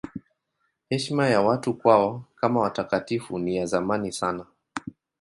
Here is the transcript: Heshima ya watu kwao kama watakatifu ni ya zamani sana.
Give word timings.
Heshima 0.89 1.27
ya 1.27 1.41
watu 1.41 1.73
kwao 1.73 2.23
kama 2.35 2.59
watakatifu 2.59 3.39
ni 3.39 3.55
ya 3.55 3.65
zamani 3.65 4.11
sana. 4.11 4.45